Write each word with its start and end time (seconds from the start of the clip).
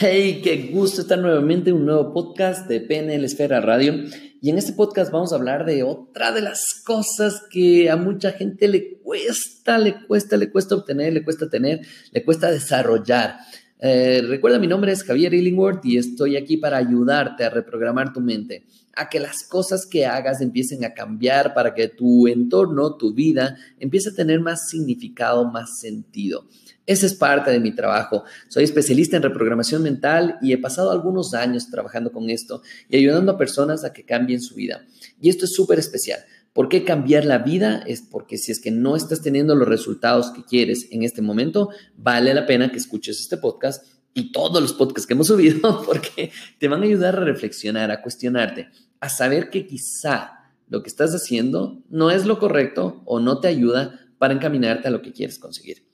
Hey, 0.00 0.42
qué 0.44 0.70
gusto 0.72 1.00
estar 1.00 1.18
nuevamente 1.18 1.70
en 1.70 1.76
un 1.76 1.86
nuevo 1.86 2.12
podcast 2.12 2.68
de 2.68 2.80
PNL 2.80 3.24
Esfera 3.24 3.60
Radio. 3.60 4.04
Y 4.40 4.48
en 4.48 4.56
este 4.56 4.72
podcast 4.72 5.10
vamos 5.10 5.32
a 5.32 5.34
hablar 5.34 5.64
de 5.64 5.82
otra 5.82 6.30
de 6.30 6.40
las 6.40 6.84
cosas 6.86 7.42
que 7.50 7.90
a 7.90 7.96
mucha 7.96 8.30
gente 8.30 8.68
le 8.68 8.98
cuesta, 8.98 9.76
le 9.76 10.06
cuesta, 10.06 10.36
le 10.36 10.52
cuesta 10.52 10.76
obtener, 10.76 11.12
le 11.14 11.24
cuesta 11.24 11.50
tener, 11.50 11.80
le 12.12 12.24
cuesta 12.24 12.48
desarrollar. 12.48 13.38
Eh, 13.80 14.22
recuerda, 14.26 14.58
mi 14.58 14.66
nombre 14.66 14.90
es 14.90 15.04
Javier 15.04 15.32
Illingworth 15.34 15.84
y 15.84 15.98
estoy 15.98 16.36
aquí 16.36 16.56
para 16.56 16.78
ayudarte 16.78 17.44
a 17.44 17.50
reprogramar 17.50 18.12
tu 18.12 18.20
mente, 18.20 18.64
a 18.96 19.08
que 19.08 19.20
las 19.20 19.44
cosas 19.44 19.86
que 19.86 20.04
hagas 20.04 20.40
empiecen 20.40 20.84
a 20.84 20.94
cambiar, 20.94 21.54
para 21.54 21.74
que 21.74 21.88
tu 21.88 22.26
entorno, 22.26 22.96
tu 22.96 23.14
vida, 23.14 23.56
empiece 23.78 24.10
a 24.10 24.14
tener 24.14 24.40
más 24.40 24.68
significado, 24.68 25.48
más 25.48 25.78
sentido. 25.78 26.46
Ese 26.86 27.06
es 27.06 27.14
parte 27.14 27.50
de 27.50 27.60
mi 27.60 27.72
trabajo. 27.72 28.24
Soy 28.48 28.64
especialista 28.64 29.16
en 29.16 29.22
reprogramación 29.22 29.82
mental 29.82 30.38
y 30.40 30.52
he 30.52 30.58
pasado 30.58 30.90
algunos 30.90 31.34
años 31.34 31.70
trabajando 31.70 32.10
con 32.10 32.30
esto 32.30 32.62
y 32.88 32.96
ayudando 32.96 33.32
a 33.32 33.38
personas 33.38 33.84
a 33.84 33.92
que 33.92 34.04
cambien 34.04 34.40
su 34.40 34.54
vida. 34.54 34.86
Y 35.20 35.28
esto 35.28 35.44
es 35.44 35.52
súper 35.52 35.78
especial. 35.78 36.20
¿Por 36.58 36.68
qué 36.68 36.82
cambiar 36.82 37.24
la 37.24 37.38
vida? 37.38 37.84
Es 37.86 38.02
porque 38.02 38.36
si 38.36 38.50
es 38.50 38.58
que 38.58 38.72
no 38.72 38.96
estás 38.96 39.22
teniendo 39.22 39.54
los 39.54 39.68
resultados 39.68 40.32
que 40.32 40.42
quieres 40.42 40.88
en 40.90 41.04
este 41.04 41.22
momento, 41.22 41.68
vale 41.96 42.34
la 42.34 42.46
pena 42.46 42.72
que 42.72 42.78
escuches 42.78 43.20
este 43.20 43.36
podcast 43.36 43.86
y 44.12 44.32
todos 44.32 44.60
los 44.60 44.72
podcasts 44.72 45.06
que 45.06 45.14
hemos 45.14 45.26
subido 45.28 45.84
porque 45.86 46.32
te 46.58 46.66
van 46.66 46.82
a 46.82 46.86
ayudar 46.86 47.14
a 47.14 47.20
reflexionar, 47.20 47.92
a 47.92 48.02
cuestionarte, 48.02 48.70
a 48.98 49.08
saber 49.08 49.50
que 49.50 49.68
quizá 49.68 50.50
lo 50.66 50.82
que 50.82 50.88
estás 50.88 51.14
haciendo 51.14 51.80
no 51.90 52.10
es 52.10 52.26
lo 52.26 52.40
correcto 52.40 53.02
o 53.04 53.20
no 53.20 53.38
te 53.38 53.46
ayuda 53.46 54.00
para 54.18 54.34
encaminarte 54.34 54.88
a 54.88 54.90
lo 54.90 55.00
que 55.00 55.12
quieres 55.12 55.38
conseguir. 55.38 55.86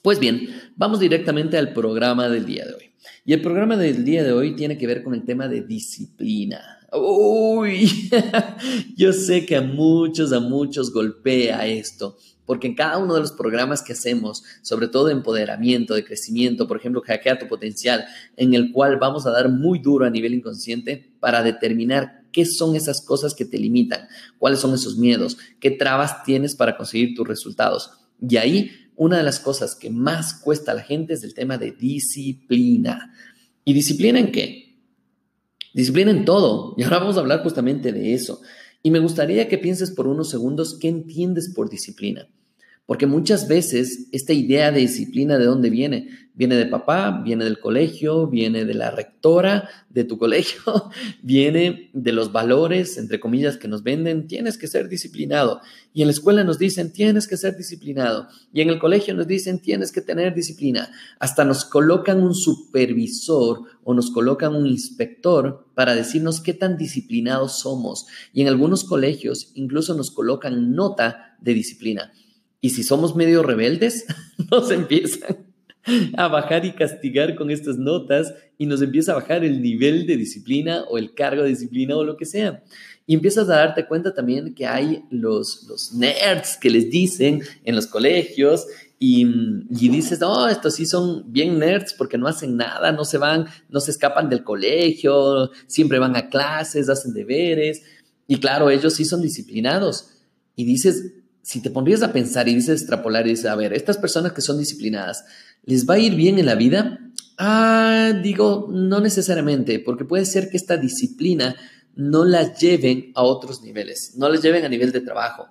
Pues 0.00 0.18
bien, 0.18 0.48
vamos 0.74 1.00
directamente 1.00 1.58
al 1.58 1.74
programa 1.74 2.30
del 2.30 2.46
día 2.46 2.64
de 2.64 2.72
hoy. 2.72 2.94
Y 3.26 3.34
el 3.34 3.42
programa 3.42 3.76
del 3.76 4.06
día 4.06 4.24
de 4.24 4.32
hoy 4.32 4.56
tiene 4.56 4.78
que 4.78 4.86
ver 4.86 5.02
con 5.02 5.12
el 5.12 5.26
tema 5.26 5.48
de 5.48 5.60
disciplina. 5.60 6.81
Uy, 6.94 8.10
yo 8.96 9.12
sé 9.12 9.46
que 9.46 9.56
a 9.56 9.62
muchos, 9.62 10.32
a 10.32 10.40
muchos 10.40 10.92
golpea 10.92 11.66
esto, 11.66 12.18
porque 12.44 12.66
en 12.66 12.74
cada 12.74 12.98
uno 12.98 13.14
de 13.14 13.20
los 13.20 13.32
programas 13.32 13.82
que 13.82 13.94
hacemos, 13.94 14.44
sobre 14.60 14.88
todo 14.88 15.06
de 15.06 15.12
empoderamiento, 15.12 15.94
de 15.94 16.04
crecimiento, 16.04 16.68
por 16.68 16.76
ejemplo, 16.76 17.00
Hackea 17.00 17.38
tu 17.38 17.48
potencial, 17.48 18.04
en 18.36 18.52
el 18.52 18.72
cual 18.72 18.98
vamos 18.98 19.26
a 19.26 19.30
dar 19.30 19.48
muy 19.48 19.78
duro 19.78 20.04
a 20.04 20.10
nivel 20.10 20.34
inconsciente 20.34 21.14
para 21.18 21.42
determinar 21.42 22.24
qué 22.30 22.44
son 22.44 22.76
esas 22.76 23.00
cosas 23.00 23.34
que 23.34 23.46
te 23.46 23.58
limitan, 23.58 24.06
cuáles 24.38 24.60
son 24.60 24.74
esos 24.74 24.98
miedos, 24.98 25.38
qué 25.60 25.70
trabas 25.70 26.24
tienes 26.24 26.54
para 26.54 26.76
conseguir 26.76 27.14
tus 27.14 27.26
resultados. 27.26 27.90
Y 28.20 28.36
ahí 28.36 28.70
una 28.96 29.16
de 29.16 29.22
las 29.22 29.40
cosas 29.40 29.74
que 29.74 29.88
más 29.88 30.34
cuesta 30.34 30.72
a 30.72 30.74
la 30.74 30.82
gente 30.82 31.14
es 31.14 31.24
el 31.24 31.32
tema 31.32 31.56
de 31.56 31.72
disciplina. 31.72 33.14
¿Y 33.64 33.72
disciplina 33.72 34.18
en 34.18 34.30
qué? 34.30 34.61
Disciplina 35.74 36.10
en 36.10 36.24
todo. 36.24 36.74
Y 36.76 36.82
ahora 36.82 36.98
vamos 36.98 37.16
a 37.16 37.20
hablar 37.20 37.42
justamente 37.42 37.92
de 37.92 38.14
eso. 38.14 38.40
Y 38.82 38.90
me 38.90 38.98
gustaría 38.98 39.48
que 39.48 39.58
pienses 39.58 39.90
por 39.90 40.06
unos 40.06 40.30
segundos 40.30 40.78
qué 40.80 40.88
entiendes 40.88 41.52
por 41.54 41.70
disciplina. 41.70 42.28
Porque 42.84 43.06
muchas 43.06 43.46
veces 43.46 44.08
esta 44.10 44.32
idea 44.32 44.72
de 44.72 44.80
disciplina, 44.80 45.38
¿de 45.38 45.44
dónde 45.44 45.70
viene? 45.70 46.08
Viene 46.34 46.56
de 46.56 46.66
papá, 46.66 47.22
viene 47.24 47.44
del 47.44 47.60
colegio, 47.60 48.26
viene 48.26 48.64
de 48.64 48.74
la 48.74 48.90
rectora 48.90 49.68
de 49.88 50.02
tu 50.02 50.18
colegio, 50.18 50.60
viene 51.22 51.90
de 51.92 52.12
los 52.12 52.32
valores, 52.32 52.98
entre 52.98 53.20
comillas, 53.20 53.56
que 53.56 53.68
nos 53.68 53.84
venden, 53.84 54.26
tienes 54.26 54.58
que 54.58 54.66
ser 54.66 54.88
disciplinado. 54.88 55.60
Y 55.94 56.02
en 56.02 56.08
la 56.08 56.12
escuela 56.12 56.42
nos 56.42 56.58
dicen, 56.58 56.92
tienes 56.92 57.28
que 57.28 57.36
ser 57.36 57.56
disciplinado. 57.56 58.26
Y 58.52 58.62
en 58.62 58.70
el 58.70 58.80
colegio 58.80 59.14
nos 59.14 59.28
dicen, 59.28 59.60
tienes 59.60 59.92
que 59.92 60.00
tener 60.00 60.34
disciplina. 60.34 60.90
Hasta 61.20 61.44
nos 61.44 61.64
colocan 61.64 62.20
un 62.20 62.34
supervisor 62.34 63.60
o 63.84 63.94
nos 63.94 64.10
colocan 64.10 64.56
un 64.56 64.66
inspector 64.66 65.68
para 65.74 65.94
decirnos 65.94 66.40
qué 66.40 66.52
tan 66.52 66.76
disciplinados 66.76 67.60
somos. 67.60 68.06
Y 68.32 68.42
en 68.42 68.48
algunos 68.48 68.82
colegios 68.82 69.52
incluso 69.54 69.94
nos 69.94 70.10
colocan 70.10 70.74
nota 70.74 71.36
de 71.40 71.54
disciplina. 71.54 72.12
Y 72.62 72.70
si 72.70 72.84
somos 72.84 73.16
medio 73.16 73.42
rebeldes, 73.42 74.06
nos 74.50 74.70
empiezan 74.70 75.52
a 76.16 76.28
bajar 76.28 76.64
y 76.64 76.72
castigar 76.72 77.34
con 77.34 77.50
estas 77.50 77.76
notas 77.76 78.32
y 78.56 78.66
nos 78.66 78.80
empieza 78.82 79.12
a 79.12 79.16
bajar 79.16 79.44
el 79.44 79.60
nivel 79.60 80.06
de 80.06 80.16
disciplina 80.16 80.84
o 80.88 80.96
el 80.96 81.12
cargo 81.12 81.42
de 81.42 81.48
disciplina 81.48 81.96
o 81.96 82.04
lo 82.04 82.16
que 82.16 82.24
sea. 82.24 82.62
Y 83.04 83.14
empiezas 83.14 83.48
a 83.48 83.56
darte 83.56 83.86
cuenta 83.86 84.14
también 84.14 84.54
que 84.54 84.64
hay 84.64 85.02
los, 85.10 85.64
los 85.68 85.92
nerds 85.92 86.56
que 86.56 86.70
les 86.70 86.88
dicen 86.88 87.42
en 87.64 87.74
los 87.74 87.88
colegios 87.88 88.64
y, 89.00 89.26
y, 89.68 89.88
dices, 89.88 90.20
no, 90.20 90.48
estos 90.48 90.76
sí 90.76 90.86
son 90.86 91.32
bien 91.32 91.58
nerds 91.58 91.92
porque 91.94 92.16
no 92.16 92.28
hacen 92.28 92.56
nada, 92.56 92.92
no 92.92 93.04
se 93.04 93.18
van, 93.18 93.46
no 93.68 93.80
se 93.80 93.90
escapan 93.90 94.30
del 94.30 94.44
colegio, 94.44 95.50
siempre 95.66 95.98
van 95.98 96.14
a 96.14 96.28
clases, 96.28 96.88
hacen 96.88 97.12
deberes. 97.12 97.82
Y 98.28 98.36
claro, 98.38 98.70
ellos 98.70 98.94
sí 98.94 99.04
son 99.04 99.20
disciplinados. 99.20 100.10
Y 100.54 100.64
dices, 100.64 101.21
si 101.42 101.60
te 101.60 101.70
pondrías 101.70 102.02
a 102.02 102.12
pensar 102.12 102.48
y 102.48 102.54
dices 102.54 102.80
extrapolar 102.80 103.26
y 103.26 103.30
dices, 103.30 103.46
a 103.46 103.56
ver, 103.56 103.72
estas 103.72 103.98
personas 103.98 104.32
que 104.32 104.40
son 104.40 104.58
disciplinadas, 104.58 105.24
¿les 105.64 105.88
va 105.88 105.94
a 105.94 105.98
ir 105.98 106.14
bien 106.14 106.38
en 106.38 106.46
la 106.46 106.54
vida? 106.54 107.00
Ah, 107.36 108.12
digo, 108.22 108.68
no 108.70 109.00
necesariamente, 109.00 109.80
porque 109.80 110.04
puede 110.04 110.24
ser 110.24 110.48
que 110.48 110.56
esta 110.56 110.76
disciplina 110.76 111.56
no 111.96 112.24
la 112.24 112.54
lleven 112.54 113.10
a 113.14 113.22
otros 113.22 113.62
niveles, 113.62 114.14
no 114.16 114.28
la 114.28 114.40
lleven 114.40 114.64
a 114.64 114.68
nivel 114.68 114.92
de 114.92 115.00
trabajo. 115.00 115.46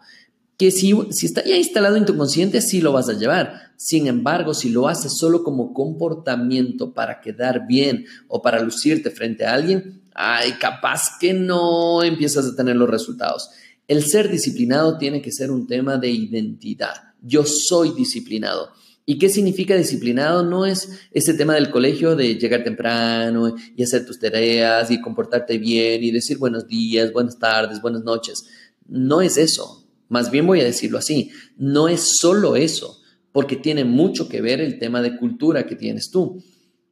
Que 0.57 0.71
si, 0.71 0.93
si 1.09 1.25
está 1.25 1.43
ya 1.43 1.57
instalado 1.57 1.97
en 1.97 2.05
tu 2.05 2.15
consciente, 2.15 2.61
sí 2.61 2.81
lo 2.81 2.93
vas 2.93 3.09
a 3.09 3.13
llevar. 3.13 3.73
Sin 3.75 4.07
embargo, 4.07 4.53
si 4.53 4.69
lo 4.69 4.87
haces 4.87 5.17
solo 5.17 5.43
como 5.43 5.73
comportamiento 5.73 6.93
para 6.93 7.19
quedar 7.19 7.67
bien 7.67 8.05
o 8.27 8.41
para 8.41 8.61
lucirte 8.61 9.09
frente 9.09 9.45
a 9.45 9.55
alguien, 9.55 10.03
ay, 10.13 10.53
capaz 10.53 11.17
que 11.19 11.33
no 11.33 12.03
empiezas 12.03 12.45
a 12.45 12.55
tener 12.55 12.75
los 12.75 12.89
resultados. 12.89 13.49
El 13.91 14.05
ser 14.05 14.31
disciplinado 14.31 14.97
tiene 14.97 15.21
que 15.21 15.33
ser 15.33 15.51
un 15.51 15.67
tema 15.67 15.97
de 15.97 16.09
identidad. 16.09 16.93
Yo 17.21 17.43
soy 17.43 17.91
disciplinado. 17.91 18.69
¿Y 19.05 19.19
qué 19.19 19.27
significa 19.27 19.75
disciplinado? 19.75 20.43
No 20.43 20.65
es 20.65 21.01
ese 21.11 21.33
tema 21.33 21.55
del 21.55 21.71
colegio 21.71 22.15
de 22.15 22.35
llegar 22.35 22.63
temprano 22.63 23.53
y 23.75 23.83
hacer 23.83 24.05
tus 24.05 24.17
tareas 24.17 24.89
y 24.91 25.01
comportarte 25.01 25.57
bien 25.57 26.01
y 26.05 26.11
decir 26.11 26.37
buenos 26.37 26.69
días, 26.69 27.11
buenas 27.11 27.37
tardes, 27.37 27.81
buenas 27.81 28.05
noches. 28.05 28.45
No 28.87 29.19
es 29.19 29.35
eso. 29.35 29.85
Más 30.07 30.31
bien 30.31 30.47
voy 30.47 30.61
a 30.61 30.63
decirlo 30.63 30.97
así. 30.97 31.29
No 31.57 31.89
es 31.89 32.17
solo 32.17 32.55
eso, 32.55 33.01
porque 33.33 33.57
tiene 33.57 33.83
mucho 33.83 34.29
que 34.29 34.39
ver 34.39 34.61
el 34.61 34.79
tema 34.79 35.01
de 35.01 35.17
cultura 35.17 35.67
que 35.67 35.75
tienes 35.75 36.11
tú. 36.11 36.41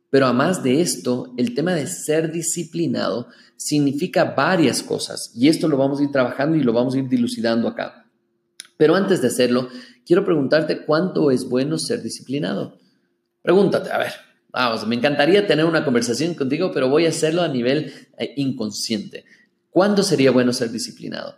Pero 0.09 0.25
además 0.25 0.63
de 0.63 0.81
esto, 0.81 1.33
el 1.37 1.53
tema 1.53 1.73
de 1.73 1.87
ser 1.87 2.31
disciplinado 2.31 3.27
significa 3.55 4.23
varias 4.23 4.81
cosas 4.81 5.31
y 5.35 5.49
esto 5.49 5.67
lo 5.67 5.77
vamos 5.77 5.99
a 5.99 6.03
ir 6.03 6.11
trabajando 6.11 6.57
y 6.57 6.63
lo 6.63 6.73
vamos 6.73 6.95
a 6.95 6.99
ir 6.99 7.09
dilucidando 7.09 7.67
acá. 7.67 8.09
Pero 8.77 8.95
antes 8.95 9.21
de 9.21 9.27
hacerlo, 9.27 9.69
quiero 10.05 10.25
preguntarte 10.25 10.85
cuánto 10.85 11.31
es 11.31 11.47
bueno 11.47 11.77
ser 11.77 12.01
disciplinado. 12.01 12.79
Pregúntate, 13.41 13.91
a 13.91 13.97
ver, 13.97 14.13
vamos, 14.51 14.87
me 14.87 14.95
encantaría 14.95 15.45
tener 15.45 15.65
una 15.65 15.85
conversación 15.85 16.33
contigo, 16.33 16.71
pero 16.73 16.89
voy 16.89 17.05
a 17.05 17.09
hacerlo 17.09 17.41
a 17.41 17.47
nivel 17.47 17.93
eh, 18.17 18.33
inconsciente. 18.37 19.25
¿Cuándo 19.69 20.01
sería 20.01 20.31
bueno 20.31 20.53
ser 20.53 20.71
disciplinado? 20.71 21.37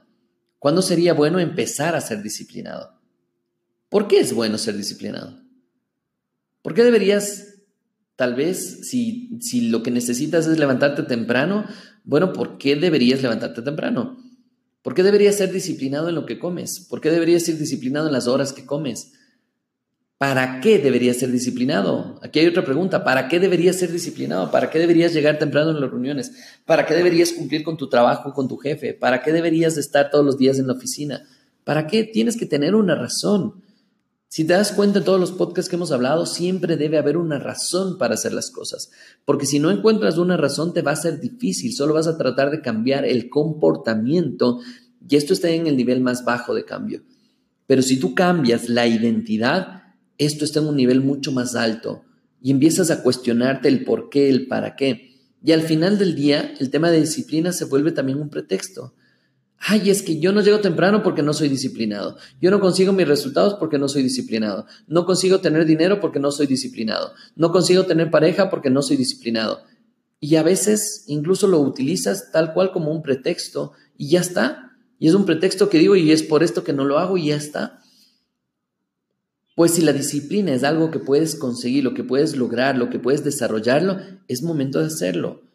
¿Cuándo 0.59 0.81
sería 0.81 1.13
bueno 1.13 1.39
empezar 1.39 1.95
a 1.95 2.01
ser 2.01 2.21
disciplinado? 2.21 3.01
¿Por 3.89 4.07
qué 4.07 4.19
es 4.19 4.33
bueno 4.33 4.57
ser 4.57 4.77
disciplinado? 4.77 5.41
¿Por 6.61 6.75
qué 6.75 6.83
deberías 6.83 7.50
Tal 8.15 8.35
vez 8.35 8.87
si, 8.87 9.37
si 9.41 9.69
lo 9.69 9.83
que 9.83 9.91
necesitas 9.91 10.47
es 10.47 10.59
levantarte 10.59 11.03
temprano, 11.03 11.65
bueno, 12.03 12.33
¿por 12.33 12.57
qué 12.57 12.75
deberías 12.75 13.21
levantarte 13.21 13.61
temprano? 13.61 14.17
¿Por 14.81 14.95
qué 14.95 15.03
deberías 15.03 15.35
ser 15.35 15.51
disciplinado 15.51 16.09
en 16.09 16.15
lo 16.15 16.25
que 16.25 16.39
comes? 16.39 16.79
¿Por 16.89 17.01
qué 17.01 17.11
deberías 17.11 17.43
ser 17.43 17.57
disciplinado 17.57 18.07
en 18.07 18.13
las 18.13 18.27
horas 18.27 18.53
que 18.53 18.65
comes? 18.65 19.13
¿Para 20.17 20.61
qué 20.61 20.77
deberías 20.77 21.17
ser 21.17 21.31
disciplinado? 21.31 22.19
Aquí 22.21 22.39
hay 22.39 22.47
otra 22.47 22.63
pregunta. 22.63 23.03
¿Para 23.03 23.27
qué 23.27 23.39
deberías 23.39 23.77
ser 23.77 23.91
disciplinado? 23.91 24.51
¿Para 24.51 24.69
qué 24.69 24.77
deberías 24.77 25.13
llegar 25.13 25.39
temprano 25.39 25.71
en 25.71 25.81
las 25.81 25.89
reuniones? 25.89 26.31
¿Para 26.65 26.85
qué 26.85 26.93
deberías 26.93 27.31
cumplir 27.31 27.63
con 27.63 27.75
tu 27.75 27.89
trabajo, 27.89 28.33
con 28.33 28.47
tu 28.47 28.57
jefe? 28.57 28.93
¿Para 28.93 29.23
qué 29.23 29.31
deberías 29.31 29.77
estar 29.77 30.11
todos 30.11 30.23
los 30.23 30.37
días 30.37 30.59
en 30.59 30.67
la 30.67 30.73
oficina? 30.73 31.23
¿Para 31.63 31.87
qué? 31.87 32.03
Tienes 32.03 32.37
que 32.37 32.45
tener 32.45 32.75
una 32.75 32.93
razón. 32.93 33.63
Si 34.33 34.45
te 34.45 34.53
das 34.53 34.71
cuenta 34.71 34.99
en 34.99 35.03
todos 35.03 35.19
los 35.19 35.33
podcasts 35.33 35.69
que 35.69 35.75
hemos 35.75 35.91
hablado, 35.91 36.25
siempre 36.25 36.77
debe 36.77 36.97
haber 36.97 37.17
una 37.17 37.37
razón 37.37 37.97
para 37.97 38.13
hacer 38.13 38.31
las 38.31 38.49
cosas, 38.49 38.89
porque 39.25 39.45
si 39.45 39.59
no 39.59 39.71
encuentras 39.71 40.17
una 40.17 40.37
razón 40.37 40.73
te 40.73 40.81
va 40.81 40.91
a 40.91 40.95
ser 40.95 41.19
difícil, 41.19 41.73
solo 41.73 41.95
vas 41.95 42.07
a 42.07 42.17
tratar 42.17 42.49
de 42.49 42.61
cambiar 42.61 43.03
el 43.03 43.29
comportamiento 43.29 44.61
y 45.05 45.17
esto 45.17 45.33
está 45.33 45.49
en 45.49 45.67
el 45.67 45.75
nivel 45.75 45.99
más 45.99 46.23
bajo 46.23 46.55
de 46.55 46.63
cambio. 46.63 47.03
Pero 47.67 47.81
si 47.81 47.99
tú 47.99 48.15
cambias 48.15 48.69
la 48.69 48.87
identidad, 48.87 49.83
esto 50.17 50.45
está 50.45 50.61
en 50.61 50.67
un 50.67 50.77
nivel 50.77 51.01
mucho 51.01 51.33
más 51.33 51.53
alto 51.55 52.05
y 52.41 52.51
empiezas 52.51 52.89
a 52.89 53.03
cuestionarte 53.03 53.67
el 53.67 53.83
por 53.83 54.09
qué, 54.09 54.29
el 54.29 54.47
para 54.47 54.77
qué. 54.77 55.11
Y 55.43 55.51
al 55.51 55.63
final 55.63 55.97
del 55.97 56.15
día, 56.15 56.53
el 56.57 56.69
tema 56.69 56.89
de 56.89 57.01
disciplina 57.01 57.51
se 57.51 57.65
vuelve 57.65 57.91
también 57.91 58.21
un 58.21 58.29
pretexto. 58.29 58.93
Ay, 59.63 59.91
es 59.91 60.01
que 60.01 60.19
yo 60.19 60.31
no 60.31 60.41
llego 60.41 60.59
temprano 60.59 61.03
porque 61.03 61.21
no 61.21 61.33
soy 61.33 61.47
disciplinado. 61.47 62.17
Yo 62.41 62.49
no 62.49 62.59
consigo 62.59 62.93
mis 62.93 63.07
resultados 63.07 63.53
porque 63.59 63.77
no 63.77 63.87
soy 63.87 64.01
disciplinado. 64.01 64.65
No 64.87 65.05
consigo 65.05 65.39
tener 65.39 65.65
dinero 65.65 65.99
porque 65.99 66.19
no 66.19 66.31
soy 66.31 66.47
disciplinado. 66.47 67.13
No 67.35 67.51
consigo 67.51 67.85
tener 67.85 68.09
pareja 68.09 68.49
porque 68.49 68.71
no 68.71 68.81
soy 68.81 68.97
disciplinado. 68.97 69.61
Y 70.19 70.35
a 70.37 70.43
veces 70.43 71.03
incluso 71.05 71.47
lo 71.47 71.59
utilizas 71.59 72.31
tal 72.31 72.53
cual 72.53 72.71
como 72.71 72.91
un 72.91 73.03
pretexto 73.03 73.73
y 73.97 74.09
ya 74.09 74.21
está. 74.21 74.71
Y 74.97 75.07
es 75.07 75.13
un 75.13 75.25
pretexto 75.25 75.69
que 75.69 75.77
digo 75.77 75.95
y 75.95 76.11
es 76.11 76.23
por 76.23 76.41
esto 76.41 76.63
que 76.63 76.73
no 76.73 76.83
lo 76.83 76.97
hago 76.97 77.17
y 77.17 77.27
ya 77.27 77.35
está. 77.35 77.81
Pues 79.55 79.75
si 79.75 79.83
la 79.83 79.93
disciplina 79.93 80.53
es 80.53 80.63
algo 80.63 80.89
que 80.89 80.99
puedes 80.99 81.35
conseguir, 81.35 81.83
lo 81.83 81.93
que 81.93 82.03
puedes 82.03 82.35
lograr, 82.35 82.77
lo 82.77 82.89
que 82.89 82.97
puedes 82.97 83.23
desarrollarlo, 83.23 83.99
es 84.27 84.41
momento 84.41 84.79
de 84.79 84.87
hacerlo. 84.87 85.50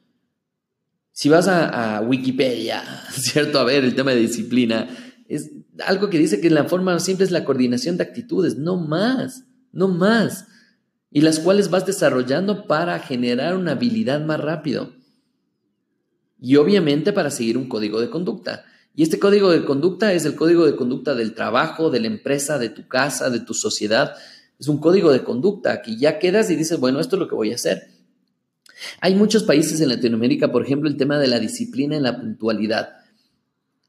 Si 1.16 1.30
vas 1.30 1.48
a, 1.48 2.02
Wikipedia, 2.02 2.84
¿cierto? 3.10 3.58
A 3.58 3.64
ver 3.64 3.84
el 3.84 3.94
tema 3.94 4.10
de 4.10 4.20
disciplina, 4.20 4.86
es 5.28 5.50
algo 5.86 6.10
que 6.10 6.18
dice 6.18 6.42
que 6.42 6.50
la 6.50 6.64
forma 6.64 7.00
simple 7.00 7.24
es 7.24 7.30
la 7.30 7.46
coordinación 7.46 7.96
de 7.96 8.02
actitudes, 8.02 8.58
no 8.58 8.76
más, 8.76 9.44
no 9.72 9.88
más. 9.88 10.44
Y 11.10 11.22
las 11.22 11.38
cuales 11.38 11.70
vas 11.70 11.86
desarrollando 11.86 12.66
para 12.66 12.98
generar 12.98 13.56
una 13.56 13.72
habilidad 13.72 14.26
más 14.26 14.38
rápido. 14.40 14.92
Y 16.38 16.56
obviamente 16.56 17.14
para 17.14 17.30
seguir 17.30 17.56
un 17.56 17.66
código 17.66 17.98
de 17.98 18.10
conducta. 18.10 18.66
Y 18.94 19.02
este 19.02 19.18
código 19.18 19.50
de 19.50 19.64
conducta 19.64 20.12
es 20.12 20.26
el 20.26 20.34
código 20.34 20.66
de 20.66 20.76
conducta 20.76 21.14
del 21.14 21.32
trabajo, 21.32 21.88
de 21.88 22.00
la 22.00 22.08
empresa, 22.08 22.58
de 22.58 22.68
tu 22.68 22.88
casa, 22.88 23.30
de 23.30 23.40
tu 23.40 23.54
sociedad. 23.54 24.12
Es 24.58 24.68
un 24.68 24.76
código 24.76 25.10
de 25.10 25.24
conducta 25.24 25.80
que 25.80 25.96
ya 25.96 26.18
quedas 26.18 26.50
y 26.50 26.56
dices, 26.56 26.78
bueno, 26.78 27.00
esto 27.00 27.16
es 27.16 27.20
lo 27.20 27.28
que 27.28 27.34
voy 27.34 27.52
a 27.52 27.54
hacer. 27.54 27.95
Hay 29.00 29.14
muchos 29.14 29.42
países 29.44 29.80
en 29.80 29.88
Latinoamérica, 29.88 30.52
por 30.52 30.64
ejemplo, 30.64 30.88
el 30.88 30.96
tema 30.96 31.18
de 31.18 31.28
la 31.28 31.38
disciplina 31.38 31.96
en 31.96 32.02
la 32.02 32.20
puntualidad. 32.20 32.88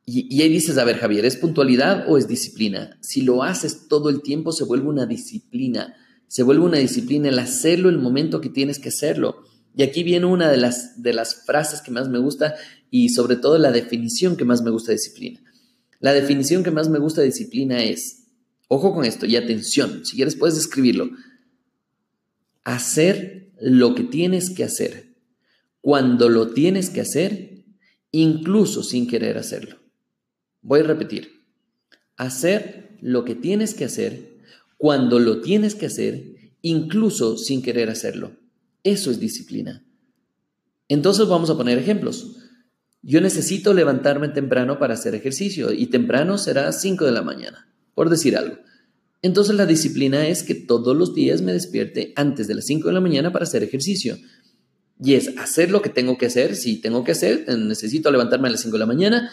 Y, 0.06 0.42
ahí 0.42 0.50
dices, 0.50 0.78
a 0.78 0.86
ver, 0.86 0.98
Javier, 0.98 1.26
¿es 1.26 1.36
puntualidad 1.36 2.06
o 2.08 2.18
es 2.18 2.30
disciplina? 2.30 2.98
Si 3.02 3.24
lo 3.24 3.44
haces 3.44 3.88
todo 3.90 4.10
el 4.10 4.22
tiempo, 4.22 4.54
se 4.54 4.64
vuelve 4.64 4.88
una 4.88 5.06
disciplina. 5.06 5.96
Se 6.28 6.44
vuelve 6.44 6.64
una 6.64 6.78
disciplina 6.78 7.28
el 7.28 7.40
hacerlo 7.40 7.90
el 7.90 8.00
momento 8.00 8.40
que 8.40 8.50
tienes 8.50 8.80
que 8.80 8.90
hacerlo. 8.90 9.44
Y 9.76 9.84
aquí 9.84 10.04
viene 10.04 10.26
una 10.26 10.50
de 10.50 10.58
las, 10.58 11.04
de 11.04 11.12
las 11.14 11.44
frases 11.46 11.82
que 11.82 11.92
más 11.92 12.08
me 12.08 12.20
gusta 12.20 12.56
y 12.90 13.10
sobre 13.10 13.36
todo 13.36 13.58
la 13.58 13.72
definición 13.72 14.38
que 14.38 14.46
más 14.46 14.62
me 14.62 14.72
gusta 14.72 14.94
disciplina. 14.94 15.42
La 16.00 16.14
definición 16.14 16.64
que 16.64 16.72
más 16.72 16.90
me 16.90 17.00
gusta 17.00 17.22
disciplina 17.22 17.84
es, 17.84 18.28
ojo 18.68 18.94
con 18.94 19.04
esto 19.04 19.26
y 19.26 19.36
atención, 19.36 20.06
si 20.06 20.16
quieres 20.16 20.36
puedes 20.36 20.58
escribirlo, 20.58 21.10
hacer 22.64 23.47
lo 23.60 23.96
que 23.96 24.04
tienes 24.04 24.50
que 24.50 24.64
hacer, 24.64 25.16
cuando 25.82 26.30
lo 26.30 26.50
tienes 26.52 26.90
que 26.90 27.02
hacer, 27.02 27.64
incluso 28.12 28.84
sin 28.84 29.08
querer 29.08 29.38
hacerlo. 29.38 29.78
Voy 30.62 30.82
a 30.82 30.84
repetir, 30.84 31.46
hacer 32.16 32.98
lo 33.02 33.26
que 33.26 33.36
tienes 33.36 33.74
que 33.74 33.86
hacer, 33.86 34.38
cuando 34.78 35.20
lo 35.20 35.42
tienes 35.42 35.76
que 35.76 35.88
hacer, 35.88 36.54
incluso 36.62 37.38
sin 37.38 37.62
querer 37.62 37.90
hacerlo. 37.90 38.38
Eso 38.84 39.12
es 39.12 39.20
disciplina. 39.20 39.86
Entonces 40.88 41.28
vamos 41.28 41.50
a 41.50 41.58
poner 41.58 41.78
ejemplos. 41.78 42.38
Yo 43.02 43.22
necesito 43.22 43.74
levantarme 43.74 44.30
temprano 44.30 44.80
para 44.80 44.96
hacer 44.96 45.16
ejercicio 45.16 45.72
y 45.72 45.88
temprano 45.88 46.38
será 46.38 46.72
5 46.72 47.06
de 47.06 47.12
la 47.12 47.22
mañana, 47.22 47.72
por 47.94 48.10
decir 48.10 48.38
algo. 48.38 48.58
Entonces 49.22 49.56
la 49.56 49.66
disciplina 49.66 50.28
es 50.28 50.44
que 50.44 50.56
todos 50.56 50.96
los 50.96 51.14
días 51.14 51.42
me 51.42 51.54
despierte 51.54 52.14
antes 52.16 52.48
de 52.48 52.56
las 52.56 52.66
5 52.66 52.88
de 52.88 52.94
la 52.94 53.02
mañana 53.02 53.32
para 53.32 53.44
hacer 53.44 53.64
ejercicio. 53.64 54.18
Y 55.00 55.14
es 55.14 55.38
hacer 55.38 55.72
lo 55.72 55.82
que 55.82 55.90
tengo 55.90 56.18
que 56.18 56.28
hacer. 56.28 56.56
Si 56.56 56.82
tengo 56.82 57.04
que 57.04 57.12
hacer, 57.12 57.46
necesito 57.58 58.12
levantarme 58.12 58.48
a 58.48 58.52
las 58.52 58.62
5 58.62 58.74
de 58.74 58.80
la 58.80 58.86
mañana, 58.86 59.32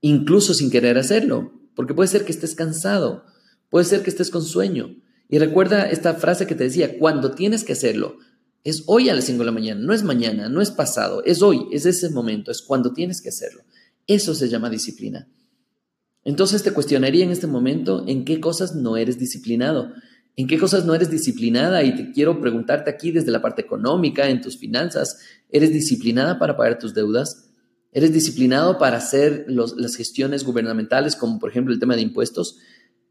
incluso 0.00 0.54
sin 0.54 0.70
querer 0.70 0.98
hacerlo. 0.98 1.52
Porque 1.74 1.94
puede 1.94 2.08
ser 2.08 2.24
que 2.24 2.32
estés 2.32 2.54
cansado, 2.54 3.24
puede 3.68 3.84
ser 3.84 4.02
que 4.02 4.10
estés 4.10 4.30
con 4.30 4.44
sueño. 4.44 4.96
Y 5.28 5.38
recuerda 5.38 5.90
esta 5.90 6.14
frase 6.14 6.46
que 6.46 6.54
te 6.54 6.64
decía, 6.64 6.98
cuando 6.98 7.32
tienes 7.32 7.64
que 7.64 7.72
hacerlo, 7.72 8.18
es 8.62 8.84
hoy 8.86 9.08
a 9.08 9.14
las 9.14 9.24
5 9.24 9.40
de 9.40 9.44
la 9.44 9.52
mañana, 9.52 9.80
no 9.80 9.92
es 9.92 10.04
mañana, 10.04 10.48
no 10.48 10.60
es 10.62 10.70
pasado, 10.70 11.22
es 11.24 11.42
hoy, 11.42 11.66
es 11.72 11.84
ese 11.84 12.10
momento, 12.10 12.50
es 12.50 12.62
cuando 12.62 12.92
tienes 12.92 13.20
que 13.20 13.30
hacerlo. 13.30 13.62
Eso 14.06 14.34
se 14.34 14.48
llama 14.48 14.70
disciplina. 14.70 15.28
Entonces 16.24 16.62
te 16.62 16.72
cuestionaría 16.72 17.24
en 17.24 17.30
este 17.30 17.46
momento 17.46 18.04
en 18.06 18.24
qué 18.24 18.40
cosas 18.40 18.74
no 18.74 18.96
eres 18.96 19.18
disciplinado, 19.18 19.92
en 20.36 20.46
qué 20.46 20.58
cosas 20.58 20.84
no 20.84 20.94
eres 20.94 21.10
disciplinada 21.10 21.82
y 21.84 21.94
te 21.94 22.10
quiero 22.12 22.40
preguntarte 22.40 22.90
aquí 22.90 23.12
desde 23.12 23.30
la 23.30 23.42
parte 23.42 23.62
económica, 23.62 24.28
en 24.28 24.40
tus 24.40 24.58
finanzas, 24.58 25.18
¿eres 25.50 25.72
disciplinada 25.72 26.38
para 26.38 26.56
pagar 26.56 26.78
tus 26.78 26.94
deudas? 26.94 27.50
¿Eres 27.92 28.12
disciplinado 28.12 28.78
para 28.78 28.96
hacer 28.96 29.46
las 29.48 29.94
gestiones 29.94 30.44
gubernamentales 30.44 31.14
como 31.14 31.38
por 31.38 31.50
ejemplo 31.50 31.72
el 31.72 31.78
tema 31.78 31.94
de 31.94 32.02
impuestos? 32.02 32.58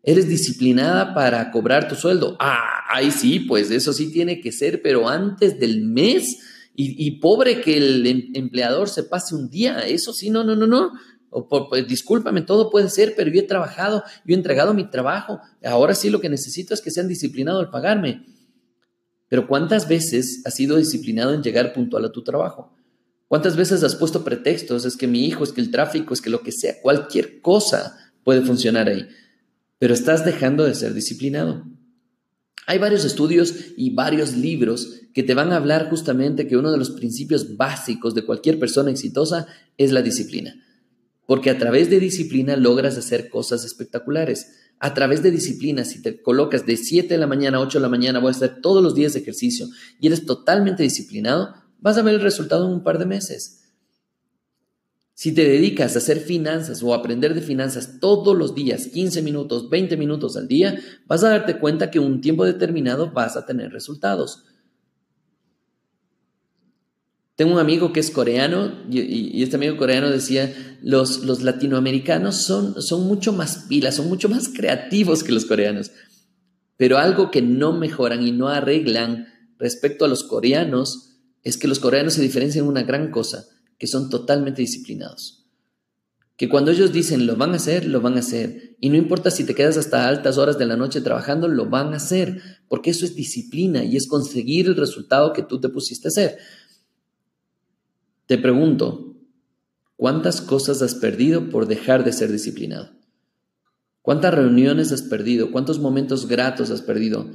¿Eres 0.03 0.27
disciplinada 0.27 1.13
para 1.13 1.49
cobrar 1.51 1.87
tu 1.87 1.95
sueldo? 1.95 2.35
Ah, 2.39 2.83
ahí 2.89 3.09
sí, 3.09 3.39
pues 3.39 3.71
eso 3.71 3.93
sí 3.93 4.11
tiene 4.11 4.41
que 4.41 4.51
ser, 4.51 4.81
pero 4.81 5.07
antes 5.07 5.57
del 5.59 5.81
mes. 5.81 6.39
Y, 6.75 7.19
pobre 7.19 7.61
que 7.61 7.77
el 7.77 8.07
em, 8.07 8.31
empleador 8.33 8.89
se 8.89 9.03
pase 9.03 9.35
un 9.35 9.47
día. 9.47 9.81
Eso 9.87 10.11
sí, 10.11 10.31
no, 10.31 10.43
no, 10.43 10.55
no, 10.55 10.65
no 10.65 10.91
o 11.33 11.47
por, 11.47 11.69
pues, 11.69 11.87
discúlpame, 11.87 12.41
todo 12.41 12.69
puede 12.69 12.89
ser, 12.89 13.15
pero 13.15 13.31
yo 13.31 13.41
he 13.41 13.43
trabajado, 13.43 14.03
yo 14.25 14.33
he 14.33 14.37
entregado 14.37 14.73
mi 14.73 14.89
trabajo, 14.89 15.39
ahora 15.63 15.95
sí 15.95 16.09
lo 16.09 16.21
que 16.21 16.29
necesito 16.29 16.73
es 16.73 16.81
que 16.81 16.91
sean 16.91 17.07
disciplinados 17.07 17.63
al 17.63 17.71
pagarme. 17.71 18.25
Pero 19.27 19.47
¿cuántas 19.47 19.87
veces 19.87 20.41
has 20.45 20.55
sido 20.55 20.77
disciplinado 20.77 21.33
en 21.33 21.41
llegar 21.41 21.73
puntual 21.73 22.05
a 22.05 22.11
tu 22.11 22.23
trabajo? 22.23 22.75
¿Cuántas 23.27 23.55
veces 23.55 23.83
has 23.83 23.95
puesto 23.95 24.23
pretextos? 24.23 24.85
Es 24.85 24.95
que 24.95 25.07
mi 25.07 25.25
hijo, 25.25 25.43
es 25.43 25.51
que 25.51 25.61
el 25.61 25.71
tráfico, 25.71 26.13
es 26.13 26.21
que 26.21 26.29
lo 26.29 26.41
que 26.41 26.51
sea, 26.51 26.79
cualquier 26.81 27.41
cosa 27.41 27.97
puede 28.23 28.41
funcionar 28.41 28.87
ahí. 28.87 29.07
Pero 29.79 29.95
estás 29.95 30.23
dejando 30.23 30.65
de 30.65 30.75
ser 30.75 30.93
disciplinado. 30.93 31.65
Hay 32.67 32.77
varios 32.77 33.03
estudios 33.05 33.55
y 33.75 33.89
varios 33.89 34.37
libros 34.37 35.01
que 35.13 35.23
te 35.23 35.33
van 35.33 35.51
a 35.51 35.57
hablar 35.57 35.89
justamente 35.89 36.47
que 36.47 36.55
uno 36.55 36.71
de 36.71 36.77
los 36.77 36.91
principios 36.91 37.57
básicos 37.57 38.13
de 38.13 38.25
cualquier 38.25 38.59
persona 38.59 38.91
exitosa 38.91 39.47
es 39.77 39.91
la 39.91 40.01
disciplina. 40.01 40.62
Porque 41.25 41.49
a 41.49 41.57
través 41.57 41.89
de 41.89 41.99
disciplina 41.99 42.55
logras 42.55 42.97
hacer 42.97 43.29
cosas 43.29 43.63
espectaculares. 43.65 44.59
A 44.79 44.93
través 44.93 45.23
de 45.23 45.31
disciplina, 45.31 45.85
si 45.85 46.01
te 46.01 46.21
colocas 46.21 46.65
de 46.65 46.75
7 46.75 47.07
de 47.07 47.17
la 47.17 47.27
mañana 47.27 47.57
a 47.57 47.61
8 47.61 47.79
de 47.79 47.83
la 47.83 47.89
mañana, 47.89 48.19
voy 48.19 48.29
a 48.29 48.31
hacer 48.31 48.61
todos 48.61 48.83
los 48.83 48.95
días 48.95 49.13
de 49.13 49.19
ejercicio 49.19 49.67
y 49.99 50.07
eres 50.07 50.25
totalmente 50.25 50.83
disciplinado, 50.83 51.55
vas 51.79 51.97
a 51.97 52.01
ver 52.01 52.15
el 52.15 52.21
resultado 52.21 52.65
en 52.65 52.73
un 52.73 52.83
par 52.83 52.99
de 52.99 53.05
meses. 53.05 53.63
Si 55.15 55.31
te 55.31 55.47
dedicas 55.47 55.95
a 55.95 55.99
hacer 55.99 56.19
finanzas 56.19 56.81
o 56.81 56.93
aprender 56.93 57.33
de 57.33 57.41
finanzas 57.41 57.99
todos 58.01 58.35
los 58.35 58.55
días, 58.55 58.87
15 58.87 59.21
minutos, 59.21 59.69
20 59.69 59.95
minutos 59.95 60.35
al 60.35 60.47
día, 60.47 60.79
vas 61.05 61.23
a 61.23 61.29
darte 61.29 61.59
cuenta 61.59 61.91
que 61.91 61.99
un 61.99 62.19
tiempo 62.19 62.45
determinado 62.45 63.11
vas 63.11 63.37
a 63.37 63.45
tener 63.45 63.71
resultados. 63.71 64.43
Tengo 67.35 67.53
un 67.53 67.59
amigo 67.59 67.91
que 67.91 67.99
es 67.99 68.11
coreano 68.11 68.83
y, 68.91 69.41
este 69.41 69.55
amigo 69.55 69.75
coreano 69.75 70.09
decía, 70.09 70.53
los, 70.81 71.23
los 71.23 71.41
latinoamericanos 71.41 72.37
son, 72.37 72.81
son 72.81 73.07
mucho 73.07 73.33
más 73.33 73.65
pilas, 73.67 73.95
son 73.95 74.07
mucho 74.07 74.29
más 74.29 74.49
creativos 74.49 75.23
que 75.23 75.31
los 75.31 75.45
coreanos, 75.45 75.91
pero 76.77 76.97
algo 76.97 77.31
que 77.31 77.41
no 77.41 77.73
mejoran 77.73 78.25
y 78.25 78.31
no 78.31 78.49
arreglan 78.49 79.27
respecto 79.57 80.05
a 80.05 80.07
los 80.07 80.23
coreanos 80.23 81.13
es 81.41 81.57
que 81.57 81.67
los 81.67 81.79
coreanos 81.79 82.13
se 82.13 82.21
diferencian 82.21 82.65
en 82.65 82.69
una 82.69 82.83
gran 82.83 83.11
cosa, 83.11 83.45
que 83.79 83.87
son 83.87 84.09
totalmente 84.09 84.61
disciplinados. 84.61 85.43
Que 86.35 86.49
cuando 86.49 86.71
ellos 86.71 86.91
dicen 86.91 87.27
lo 87.27 87.35
van 87.35 87.51
a 87.51 87.57
hacer, 87.57 87.85
lo 87.85 88.01
van 88.01 88.15
a 88.15 88.19
hacer. 88.19 88.75
Y 88.79 88.89
no 88.89 88.97
importa 88.97 89.29
si 89.29 89.43
te 89.43 89.53
quedas 89.53 89.77
hasta 89.77 90.07
altas 90.07 90.37
horas 90.37 90.57
de 90.57 90.65
la 90.65 90.75
noche 90.75 91.01
trabajando, 91.01 91.47
lo 91.47 91.69
van 91.69 91.93
a 91.93 91.97
hacer, 91.97 92.41
porque 92.67 92.89
eso 92.89 93.05
es 93.05 93.15
disciplina 93.15 93.83
y 93.83 93.97
es 93.97 94.07
conseguir 94.07 94.67
el 94.67 94.75
resultado 94.75 95.31
que 95.33 95.43
tú 95.43 95.59
te 95.59 95.69
pusiste 95.69 96.07
a 96.07 96.09
hacer. 96.09 96.37
Te 98.33 98.39
pregunto, 98.39 99.15
¿cuántas 99.95 100.41
cosas 100.41 100.81
has 100.81 100.95
perdido 100.95 101.51
por 101.51 101.67
dejar 101.67 102.03
de 102.03 102.11
ser 102.11 102.31
disciplinado? 102.31 102.89
¿Cuántas 104.01 104.33
reuniones 104.33 104.91
has 104.91 105.03
perdido? 105.03 105.51
¿Cuántos 105.51 105.77
momentos 105.77 106.27
gratos 106.27 106.71
has 106.71 106.81
perdido? 106.81 107.29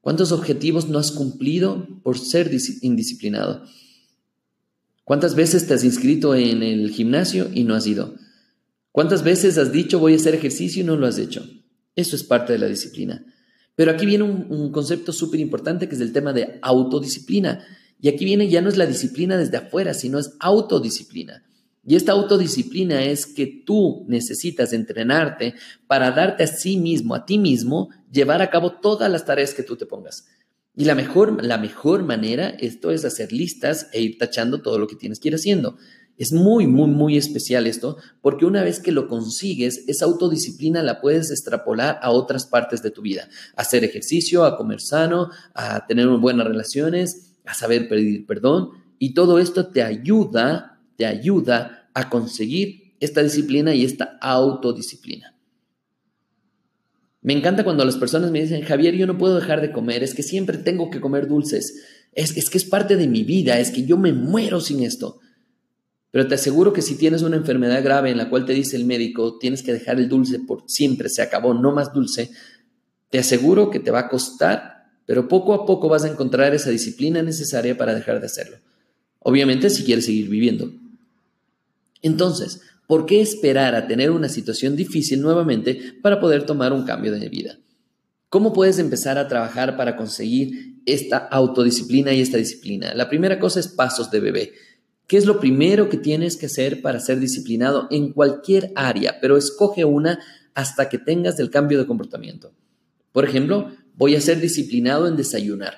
¿Cuántos 0.00 0.32
objetivos 0.32 0.88
no 0.88 0.98
has 0.98 1.12
cumplido 1.12 1.86
por 2.02 2.18
ser 2.18 2.50
indisciplinado? 2.80 3.62
¿Cuántas 5.04 5.36
veces 5.36 5.68
te 5.68 5.74
has 5.74 5.84
inscrito 5.84 6.34
en 6.34 6.64
el 6.64 6.90
gimnasio 6.90 7.48
y 7.54 7.62
no 7.62 7.76
has 7.76 7.86
ido? 7.86 8.16
¿Cuántas 8.90 9.22
veces 9.22 9.58
has 9.58 9.70
dicho 9.70 10.00
voy 10.00 10.14
a 10.14 10.16
hacer 10.16 10.34
ejercicio 10.34 10.82
y 10.82 10.84
no 10.84 10.96
lo 10.96 11.06
has 11.06 11.18
hecho? 11.18 11.48
Eso 11.94 12.16
es 12.16 12.24
parte 12.24 12.52
de 12.52 12.58
la 12.58 12.66
disciplina. 12.66 13.24
Pero 13.76 13.92
aquí 13.92 14.06
viene 14.06 14.24
un, 14.24 14.48
un 14.50 14.72
concepto 14.72 15.12
súper 15.12 15.38
importante 15.38 15.88
que 15.88 15.94
es 15.94 16.00
el 16.00 16.12
tema 16.12 16.32
de 16.32 16.58
autodisciplina. 16.62 17.64
Y 18.02 18.08
aquí 18.08 18.24
viene 18.24 18.48
ya 18.48 18.60
no 18.60 18.68
es 18.68 18.76
la 18.76 18.84
disciplina 18.84 19.38
desde 19.38 19.56
afuera, 19.56 19.94
sino 19.94 20.18
es 20.18 20.32
autodisciplina. 20.40 21.44
Y 21.84 21.94
esta 21.94 22.12
autodisciplina 22.12 23.04
es 23.04 23.26
que 23.26 23.46
tú 23.64 24.04
necesitas 24.08 24.72
entrenarte 24.72 25.54
para 25.86 26.10
darte 26.10 26.42
a 26.42 26.48
sí 26.48 26.76
mismo, 26.78 27.14
a 27.14 27.24
ti 27.24 27.38
mismo, 27.38 27.90
llevar 28.10 28.42
a 28.42 28.50
cabo 28.50 28.72
todas 28.72 29.10
las 29.10 29.24
tareas 29.24 29.54
que 29.54 29.62
tú 29.62 29.76
te 29.76 29.86
pongas. 29.86 30.26
Y 30.74 30.84
la 30.84 30.96
mejor, 30.96 31.44
la 31.44 31.58
mejor 31.58 32.02
manera, 32.02 32.48
esto 32.48 32.90
es 32.90 33.04
hacer 33.04 33.32
listas 33.32 33.86
e 33.92 34.00
ir 34.00 34.18
tachando 34.18 34.62
todo 34.62 34.80
lo 34.80 34.88
que 34.88 34.96
tienes 34.96 35.20
que 35.20 35.28
ir 35.28 35.36
haciendo. 35.36 35.76
Es 36.18 36.32
muy, 36.32 36.66
muy, 36.66 36.88
muy 36.88 37.16
especial 37.16 37.68
esto, 37.68 37.98
porque 38.20 38.46
una 38.46 38.64
vez 38.64 38.80
que 38.80 38.90
lo 38.90 39.06
consigues, 39.06 39.84
esa 39.86 40.06
autodisciplina 40.06 40.82
la 40.82 41.00
puedes 41.00 41.30
extrapolar 41.30 42.00
a 42.02 42.10
otras 42.10 42.46
partes 42.46 42.82
de 42.82 42.90
tu 42.90 43.02
vida. 43.02 43.28
Hacer 43.54 43.84
ejercicio, 43.84 44.44
a 44.44 44.56
comer 44.56 44.80
sano, 44.80 45.30
a 45.54 45.86
tener 45.86 46.08
buenas 46.08 46.48
relaciones, 46.48 47.31
a 47.44 47.54
saber 47.54 47.88
pedir 47.88 48.26
perdón. 48.26 48.70
Y 48.98 49.14
todo 49.14 49.38
esto 49.38 49.68
te 49.68 49.82
ayuda, 49.82 50.80
te 50.96 51.06
ayuda 51.06 51.90
a 51.94 52.08
conseguir 52.08 52.94
esta 53.00 53.22
disciplina 53.22 53.74
y 53.74 53.84
esta 53.84 54.18
autodisciplina. 54.20 55.36
Me 57.20 57.32
encanta 57.32 57.64
cuando 57.64 57.84
las 57.84 57.96
personas 57.96 58.30
me 58.30 58.42
dicen, 58.42 58.62
Javier, 58.62 58.94
yo 58.94 59.06
no 59.06 59.16
puedo 59.16 59.36
dejar 59.36 59.60
de 59.60 59.72
comer, 59.72 60.02
es 60.02 60.14
que 60.14 60.24
siempre 60.24 60.58
tengo 60.58 60.90
que 60.90 61.00
comer 61.00 61.28
dulces, 61.28 61.82
es, 62.12 62.36
es 62.36 62.50
que 62.50 62.58
es 62.58 62.64
parte 62.64 62.96
de 62.96 63.06
mi 63.06 63.22
vida, 63.22 63.60
es 63.60 63.70
que 63.70 63.84
yo 63.84 63.96
me 63.96 64.12
muero 64.12 64.60
sin 64.60 64.82
esto. 64.82 65.20
Pero 66.10 66.26
te 66.26 66.34
aseguro 66.34 66.72
que 66.72 66.82
si 66.82 66.96
tienes 66.96 67.22
una 67.22 67.36
enfermedad 67.36 67.82
grave 67.82 68.10
en 68.10 68.18
la 68.18 68.28
cual 68.28 68.44
te 68.44 68.52
dice 68.52 68.76
el 68.76 68.84
médico, 68.84 69.38
tienes 69.38 69.62
que 69.62 69.72
dejar 69.72 69.98
el 69.98 70.08
dulce 70.08 70.40
por 70.40 70.64
siempre, 70.66 71.08
se 71.08 71.22
acabó, 71.22 71.54
no 71.54 71.72
más 71.72 71.92
dulce, 71.92 72.30
te 73.08 73.18
aseguro 73.18 73.70
que 73.70 73.78
te 73.78 73.90
va 73.90 74.00
a 74.00 74.08
costar, 74.08 74.81
pero 75.12 75.28
poco 75.28 75.52
a 75.52 75.66
poco 75.66 75.90
vas 75.90 76.04
a 76.04 76.08
encontrar 76.08 76.54
esa 76.54 76.70
disciplina 76.70 77.22
necesaria 77.22 77.76
para 77.76 77.94
dejar 77.94 78.18
de 78.18 78.24
hacerlo. 78.24 78.56
Obviamente 79.18 79.68
si 79.68 79.84
quieres 79.84 80.06
seguir 80.06 80.30
viviendo. 80.30 80.72
Entonces, 82.00 82.62
¿por 82.86 83.04
qué 83.04 83.20
esperar 83.20 83.74
a 83.74 83.86
tener 83.86 84.10
una 84.10 84.30
situación 84.30 84.74
difícil 84.74 85.20
nuevamente 85.20 85.96
para 86.00 86.18
poder 86.18 86.46
tomar 86.46 86.72
un 86.72 86.84
cambio 86.84 87.12
de 87.12 87.28
vida? 87.28 87.58
¿Cómo 88.30 88.54
puedes 88.54 88.78
empezar 88.78 89.18
a 89.18 89.28
trabajar 89.28 89.76
para 89.76 89.98
conseguir 89.98 90.76
esta 90.86 91.18
autodisciplina 91.18 92.14
y 92.14 92.22
esta 92.22 92.38
disciplina? 92.38 92.94
La 92.94 93.10
primera 93.10 93.38
cosa 93.38 93.60
es 93.60 93.68
pasos 93.68 94.10
de 94.10 94.20
bebé. 94.20 94.52
¿Qué 95.06 95.18
es 95.18 95.26
lo 95.26 95.40
primero 95.40 95.90
que 95.90 95.98
tienes 95.98 96.38
que 96.38 96.46
hacer 96.46 96.80
para 96.80 97.00
ser 97.00 97.20
disciplinado 97.20 97.86
en 97.90 98.14
cualquier 98.14 98.72
área? 98.76 99.18
Pero 99.20 99.36
escoge 99.36 99.84
una 99.84 100.20
hasta 100.54 100.88
que 100.88 100.96
tengas 100.96 101.38
el 101.38 101.50
cambio 101.50 101.78
de 101.78 101.86
comportamiento. 101.86 102.54
Por 103.12 103.26
ejemplo, 103.26 103.70
voy 104.02 104.16
a 104.16 104.20
ser 104.20 104.40
disciplinado 104.40 105.06
en 105.06 105.14
desayunar, 105.14 105.74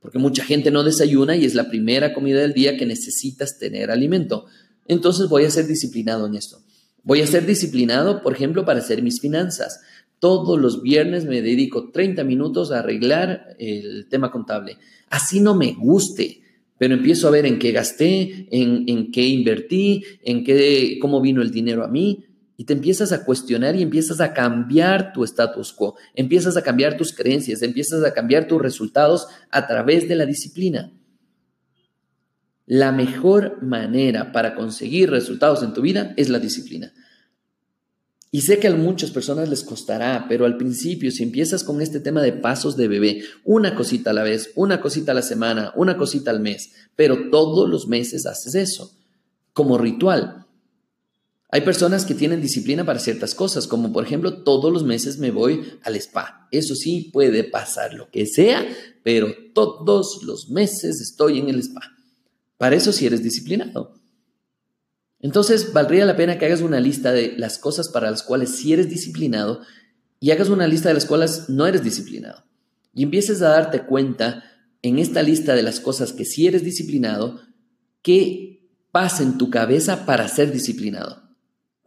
porque 0.00 0.18
mucha 0.18 0.42
gente 0.42 0.72
no 0.72 0.82
desayuna 0.82 1.36
y 1.36 1.44
es 1.44 1.54
la 1.54 1.68
primera 1.68 2.12
comida 2.12 2.40
del 2.40 2.52
día 2.52 2.76
que 2.76 2.86
necesitas 2.86 3.56
tener 3.56 3.92
alimento. 3.92 4.46
Entonces 4.88 5.28
voy 5.28 5.44
a 5.44 5.50
ser 5.50 5.68
disciplinado 5.68 6.26
en 6.26 6.34
esto. 6.34 6.58
Voy 7.04 7.20
a 7.20 7.26
ser 7.28 7.46
disciplinado, 7.46 8.20
por 8.20 8.32
ejemplo, 8.32 8.64
para 8.64 8.80
hacer 8.80 9.00
mis 9.00 9.20
finanzas. 9.20 9.78
Todos 10.18 10.58
los 10.58 10.82
viernes 10.82 11.24
me 11.24 11.40
dedico 11.40 11.92
30 11.92 12.24
minutos 12.24 12.72
a 12.72 12.80
arreglar 12.80 13.54
el 13.60 14.08
tema 14.08 14.32
contable. 14.32 14.78
Así 15.08 15.38
no 15.38 15.54
me 15.54 15.74
guste 15.74 16.42
pero 16.78 16.94
empiezo 16.94 17.26
a 17.26 17.32
ver 17.32 17.44
en 17.44 17.58
qué 17.58 17.72
gasté, 17.72 18.46
en, 18.52 19.10
qué 19.10 19.26
invertí, 19.26 20.04
en 20.22 20.44
qué, 20.44 20.98
cómo 21.00 21.20
vino 21.20 21.42
el 21.42 21.50
dinero 21.50 21.84
a 21.84 21.88
mí, 21.88 22.24
y 22.60 22.64
te 22.64 22.72
empiezas 22.72 23.12
a 23.12 23.24
cuestionar 23.24 23.76
y 23.76 23.82
empiezas 23.82 24.20
a 24.20 24.34
cambiar 24.34 25.12
tu 25.12 25.22
status 25.22 25.72
quo, 25.72 25.94
empiezas 26.16 26.56
a 26.56 26.62
cambiar 26.62 26.96
tus 26.96 27.14
creencias, 27.14 27.62
empiezas 27.62 28.04
a 28.04 28.12
cambiar 28.12 28.48
tus 28.48 28.60
resultados 28.60 29.28
a 29.50 29.68
través 29.68 30.08
de 30.08 30.16
la 30.16 30.26
disciplina. 30.26 30.92
La 32.66 32.90
mejor 32.90 33.62
manera 33.62 34.32
para 34.32 34.56
conseguir 34.56 35.08
resultados 35.08 35.62
en 35.62 35.72
tu 35.72 35.82
vida 35.82 36.12
es 36.16 36.30
la 36.30 36.40
disciplina. 36.40 36.92
Y 38.32 38.40
sé 38.40 38.58
que 38.58 38.66
a 38.66 38.74
muchas 38.74 39.12
personas 39.12 39.48
les 39.48 39.62
costará, 39.62 40.26
pero 40.28 40.44
al 40.44 40.56
principio, 40.56 41.12
si 41.12 41.22
empiezas 41.22 41.62
con 41.62 41.80
este 41.80 42.00
tema 42.00 42.22
de 42.22 42.32
pasos 42.32 42.76
de 42.76 42.88
bebé, 42.88 43.22
una 43.44 43.76
cosita 43.76 44.10
a 44.10 44.14
la 44.14 44.24
vez, 44.24 44.50
una 44.56 44.80
cosita 44.80 45.12
a 45.12 45.14
la 45.14 45.22
semana, 45.22 45.72
una 45.76 45.96
cosita 45.96 46.32
al 46.32 46.40
mes, 46.40 46.72
pero 46.96 47.30
todos 47.30 47.70
los 47.70 47.86
meses 47.86 48.26
haces 48.26 48.56
eso, 48.56 48.90
como 49.52 49.78
ritual. 49.78 50.47
Hay 51.50 51.62
personas 51.62 52.04
que 52.04 52.14
tienen 52.14 52.42
disciplina 52.42 52.84
para 52.84 52.98
ciertas 52.98 53.34
cosas, 53.34 53.66
como 53.66 53.90
por 53.90 54.04
ejemplo, 54.04 54.42
todos 54.42 54.70
los 54.70 54.84
meses 54.84 55.18
me 55.18 55.30
voy 55.30 55.78
al 55.82 55.96
spa. 55.96 56.46
Eso 56.50 56.74
sí, 56.74 57.10
puede 57.10 57.42
pasar 57.42 57.94
lo 57.94 58.10
que 58.10 58.26
sea, 58.26 58.66
pero 59.02 59.34
todos 59.54 60.22
los 60.24 60.50
meses 60.50 61.00
estoy 61.00 61.38
en 61.38 61.48
el 61.48 61.60
spa. 61.60 61.80
Para 62.58 62.76
eso 62.76 62.92
sí 62.92 63.06
eres 63.06 63.22
disciplinado. 63.22 63.94
Entonces, 65.20 65.72
valdría 65.72 66.04
la 66.04 66.16
pena 66.16 66.38
que 66.38 66.44
hagas 66.44 66.60
una 66.60 66.80
lista 66.80 67.12
de 67.12 67.34
las 67.38 67.58
cosas 67.58 67.88
para 67.88 68.10
las 68.10 68.22
cuales 68.22 68.50
sí 68.50 68.74
eres 68.74 68.90
disciplinado 68.90 69.62
y 70.20 70.32
hagas 70.32 70.50
una 70.50 70.68
lista 70.68 70.88
de 70.88 70.94
las 70.94 71.06
cuales 71.06 71.48
no 71.48 71.66
eres 71.66 71.82
disciplinado. 71.82 72.44
Y 72.92 73.04
empieces 73.04 73.40
a 73.40 73.48
darte 73.48 73.86
cuenta 73.86 74.44
en 74.82 74.98
esta 74.98 75.22
lista 75.22 75.54
de 75.54 75.62
las 75.62 75.80
cosas 75.80 76.12
que 76.12 76.24
sí 76.24 76.46
eres 76.46 76.62
disciplinado, 76.62 77.40
qué 78.02 78.70
pasa 78.92 79.22
en 79.22 79.38
tu 79.38 79.50
cabeza 79.50 80.04
para 80.04 80.28
ser 80.28 80.52
disciplinado. 80.52 81.27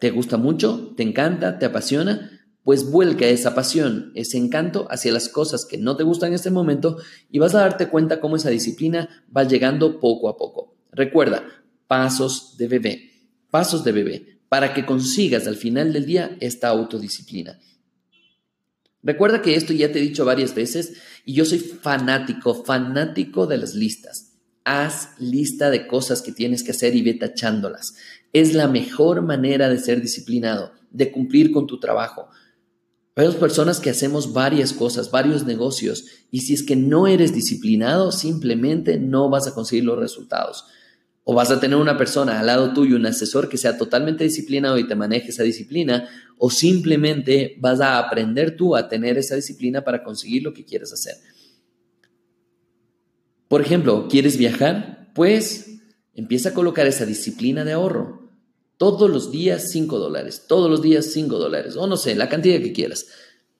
¿Te 0.01 0.11
gusta 0.11 0.35
mucho? 0.35 0.93
¿Te 0.97 1.03
encanta? 1.03 1.59
¿Te 1.59 1.65
apasiona? 1.65 2.45
Pues 2.63 2.91
vuelca 2.91 3.25
esa 3.25 3.55
pasión, 3.55 4.11
ese 4.15 4.37
encanto 4.37 4.87
hacia 4.91 5.13
las 5.13 5.29
cosas 5.29 5.65
que 5.65 5.77
no 5.77 5.95
te 5.95 6.03
gustan 6.03 6.29
en 6.29 6.35
este 6.35 6.51
momento 6.51 6.97
y 7.29 7.39
vas 7.39 7.55
a 7.55 7.61
darte 7.61 7.87
cuenta 7.87 8.19
cómo 8.19 8.35
esa 8.35 8.49
disciplina 8.49 9.23
va 9.35 9.45
llegando 9.45 10.01
poco 10.01 10.27
a 10.27 10.35
poco. 10.35 10.75
Recuerda, 10.91 11.43
pasos 11.87 12.57
de 12.57 12.67
bebé 12.67 13.11
pasos 13.51 13.83
de 13.83 13.91
bebé 13.91 14.39
para 14.49 14.73
que 14.73 14.85
consigas 14.85 15.45
al 15.45 15.57
final 15.57 15.93
del 15.93 16.05
día 16.05 16.35
esta 16.39 16.69
autodisciplina. 16.69 17.59
Recuerda 19.03 19.41
que 19.41 19.55
esto 19.55 19.73
ya 19.73 19.91
te 19.91 19.99
he 19.99 20.01
dicho 20.01 20.25
varias 20.25 20.55
veces 20.55 20.93
y 21.25 21.33
yo 21.33 21.45
soy 21.45 21.59
fanático, 21.59 22.63
fanático 22.63 23.45
de 23.45 23.57
las 23.57 23.75
listas. 23.75 24.33
Haz 24.63 25.09
lista 25.19 25.69
de 25.69 25.87
cosas 25.87 26.21
que 26.21 26.31
tienes 26.31 26.63
que 26.63 26.71
hacer 26.71 26.95
y 26.95 27.01
ve 27.01 27.15
tachándolas. 27.15 27.95
Es 28.33 28.53
la 28.53 28.67
mejor 28.67 29.21
manera 29.21 29.69
de 29.69 29.79
ser 29.79 30.01
disciplinado, 30.01 30.71
de 30.89 31.11
cumplir 31.11 31.51
con 31.51 31.67
tu 31.67 31.79
trabajo. 31.79 32.29
Hay 33.15 33.29
personas 33.33 33.79
que 33.81 33.89
hacemos 33.89 34.31
varias 34.31 34.71
cosas, 34.71 35.11
varios 35.11 35.45
negocios, 35.45 36.05
y 36.31 36.41
si 36.41 36.53
es 36.53 36.63
que 36.63 36.77
no 36.77 37.07
eres 37.07 37.33
disciplinado, 37.33 38.11
simplemente 38.11 38.97
no 38.97 39.29
vas 39.29 39.47
a 39.47 39.53
conseguir 39.53 39.83
los 39.83 39.99
resultados. 39.99 40.65
O 41.23 41.35
vas 41.35 41.51
a 41.51 41.59
tener 41.59 41.77
una 41.77 41.97
persona 41.97 42.39
al 42.39 42.47
lado 42.47 42.73
tuyo, 42.73 42.95
un 42.95 43.05
asesor 43.05 43.49
que 43.49 43.57
sea 43.57 43.77
totalmente 43.77 44.23
disciplinado 44.23 44.79
y 44.79 44.87
te 44.87 44.95
maneje 44.95 45.29
esa 45.29 45.43
disciplina, 45.43 46.07
o 46.37 46.49
simplemente 46.49 47.57
vas 47.59 47.81
a 47.81 47.99
aprender 47.99 48.55
tú 48.55 48.75
a 48.75 48.87
tener 48.87 49.17
esa 49.17 49.35
disciplina 49.35 49.83
para 49.83 50.03
conseguir 50.03 50.43
lo 50.43 50.53
que 50.53 50.63
quieres 50.63 50.93
hacer. 50.93 51.15
Por 53.49 53.61
ejemplo, 53.61 54.07
¿quieres 54.09 54.37
viajar? 54.37 55.11
Pues 55.13 55.81
empieza 56.13 56.49
a 56.49 56.53
colocar 56.53 56.87
esa 56.87 57.05
disciplina 57.05 57.65
de 57.65 57.73
ahorro. 57.73 58.20
Todos 58.81 59.11
los 59.11 59.29
días 59.29 59.69
5 59.69 59.99
dólares, 59.99 60.45
todos 60.47 60.67
los 60.67 60.81
días 60.81 61.05
5 61.13 61.37
dólares, 61.37 61.75
o 61.77 61.85
no 61.85 61.97
sé, 61.97 62.15
la 62.15 62.29
cantidad 62.29 62.59
que 62.59 62.73
quieras. 62.73 63.05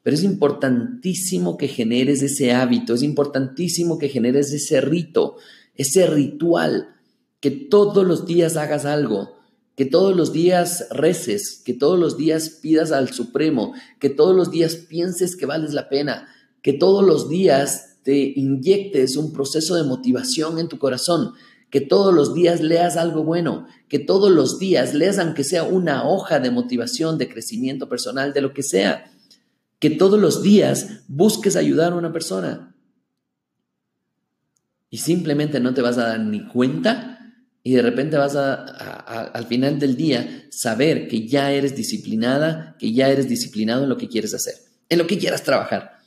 Pero 0.01 0.15
es 0.15 0.23
importantísimo 0.23 1.57
que 1.57 1.67
generes 1.67 2.23
ese 2.23 2.53
hábito, 2.53 2.95
es 2.95 3.03
importantísimo 3.03 3.99
que 3.99 4.09
generes 4.09 4.51
ese 4.51 4.81
rito, 4.81 5.35
ese 5.75 6.07
ritual 6.07 6.95
que 7.39 7.51
todos 7.51 8.03
los 8.03 8.25
días 8.25 8.57
hagas 8.57 8.85
algo, 8.85 9.37
que 9.75 9.85
todos 9.85 10.17
los 10.17 10.33
días 10.33 10.87
reces, 10.89 11.61
que 11.63 11.75
todos 11.75 11.99
los 11.99 12.17
días 12.17 12.57
pidas 12.59 12.91
al 12.91 13.13
Supremo, 13.13 13.75
que 13.99 14.09
todos 14.09 14.35
los 14.35 14.49
días 14.49 14.75
pienses 14.75 15.35
que 15.35 15.45
vales 15.45 15.75
la 15.75 15.87
pena, 15.87 16.29
que 16.63 16.73
todos 16.73 17.05
los 17.05 17.29
días 17.29 17.99
te 18.01 18.17
inyectes 18.35 19.17
un 19.17 19.31
proceso 19.33 19.75
de 19.75 19.83
motivación 19.83 20.57
en 20.57 20.67
tu 20.67 20.79
corazón, 20.79 21.33
que 21.71 21.81
todos 21.81 22.13
los 22.13 22.35
días 22.35 22.61
leas 22.61 22.97
algo 22.97 23.23
bueno, 23.23 23.65
que 23.87 23.97
todos 23.97 24.29
los 24.29 24.59
días 24.59 24.93
leas 24.93 25.17
aunque 25.17 25.43
sea 25.43 25.63
una 25.63 26.07
hoja 26.07 26.39
de 26.39 26.51
motivación, 26.51 27.17
de 27.17 27.29
crecimiento 27.29 27.89
personal, 27.89 28.33
de 28.33 28.41
lo 28.41 28.53
que 28.53 28.61
sea, 28.61 29.09
que 29.79 29.89
todos 29.89 30.19
los 30.19 30.43
días 30.43 31.01
busques 31.07 31.55
ayudar 31.55 31.93
a 31.93 31.95
una 31.95 32.11
persona. 32.11 32.75
Y 34.89 34.97
simplemente 34.97 35.61
no 35.61 35.73
te 35.73 35.81
vas 35.81 35.97
a 35.97 36.09
dar 36.09 36.19
ni 36.19 36.45
cuenta 36.45 37.11
y 37.63 37.73
de 37.73 37.81
repente 37.81 38.17
vas 38.17 38.35
a, 38.35 38.63
al 38.63 39.45
final 39.45 39.79
del 39.79 39.95
día 39.95 40.47
saber 40.51 41.07
que 41.07 41.25
ya 41.25 41.51
eres 41.51 41.75
disciplinada, 41.75 42.75
que 42.79 42.91
ya 42.91 43.09
eres 43.09 43.29
disciplinado 43.29 43.83
en 43.83 43.89
lo 43.89 43.97
que 43.97 44.09
quieres 44.09 44.33
hacer, 44.33 44.55
en 44.89 44.97
lo 44.97 45.07
que 45.07 45.17
quieras 45.17 45.43
trabajar. 45.43 45.99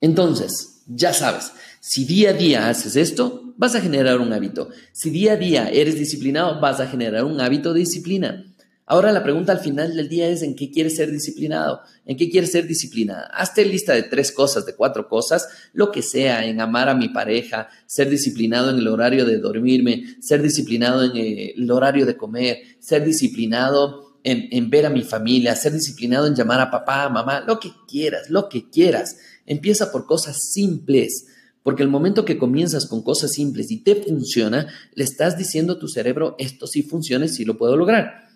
Entonces, 0.00 0.82
ya 0.86 1.12
sabes, 1.12 1.52
si 1.86 2.06
día 2.06 2.30
a 2.30 2.32
día 2.32 2.70
haces 2.70 2.96
esto, 2.96 3.52
vas 3.58 3.74
a 3.74 3.80
generar 3.82 4.18
un 4.18 4.32
hábito. 4.32 4.70
Si 4.92 5.10
día 5.10 5.34
a 5.34 5.36
día 5.36 5.68
eres 5.68 5.98
disciplinado, 5.98 6.58
vas 6.58 6.80
a 6.80 6.86
generar 6.86 7.24
un 7.24 7.38
hábito 7.42 7.74
de 7.74 7.80
disciplina. 7.80 8.42
Ahora 8.86 9.12
la 9.12 9.22
pregunta 9.22 9.52
al 9.52 9.58
final 9.58 9.94
del 9.94 10.08
día 10.08 10.28
es 10.28 10.40
en 10.40 10.56
qué 10.56 10.70
quieres 10.70 10.96
ser 10.96 11.10
disciplinado, 11.10 11.82
en 12.06 12.16
qué 12.16 12.30
quieres 12.30 12.52
ser 12.52 12.66
disciplinada. 12.66 13.26
Hazte 13.34 13.66
lista 13.66 13.92
de 13.92 14.04
tres 14.04 14.32
cosas, 14.32 14.64
de 14.64 14.74
cuatro 14.74 15.08
cosas, 15.08 15.46
lo 15.74 15.92
que 15.92 16.00
sea, 16.00 16.46
en 16.46 16.58
amar 16.62 16.88
a 16.88 16.94
mi 16.94 17.10
pareja, 17.10 17.68
ser 17.84 18.08
disciplinado 18.08 18.70
en 18.70 18.78
el 18.78 18.88
horario 18.88 19.26
de 19.26 19.36
dormirme, 19.36 20.16
ser 20.22 20.40
disciplinado 20.40 21.04
en 21.04 21.14
eh, 21.18 21.52
el 21.54 21.70
horario 21.70 22.06
de 22.06 22.16
comer, 22.16 22.62
ser 22.78 23.04
disciplinado 23.04 24.16
en, 24.22 24.48
en 24.52 24.70
ver 24.70 24.86
a 24.86 24.90
mi 24.90 25.02
familia, 25.02 25.54
ser 25.54 25.74
disciplinado 25.74 26.26
en 26.26 26.34
llamar 26.34 26.62
a 26.62 26.70
papá, 26.70 27.10
mamá, 27.10 27.44
lo 27.46 27.60
que 27.60 27.72
quieras, 27.86 28.30
lo 28.30 28.48
que 28.48 28.70
quieras. 28.70 29.18
Empieza 29.44 29.92
por 29.92 30.06
cosas 30.06 30.40
simples, 30.50 31.26
Porque 31.64 31.82
el 31.82 31.88
momento 31.88 32.26
que 32.26 32.36
comienzas 32.36 32.86
con 32.86 33.02
cosas 33.02 33.32
simples 33.32 33.70
y 33.70 33.82
te 33.82 33.96
funciona, 33.96 34.68
le 34.92 35.02
estás 35.02 35.38
diciendo 35.38 35.72
a 35.72 35.78
tu 35.78 35.88
cerebro, 35.88 36.36
esto 36.38 36.66
sí 36.66 36.82
funciona 36.82 37.24
y 37.24 37.30
sí 37.30 37.46
lo 37.46 37.56
puedo 37.56 37.74
lograr. 37.74 38.28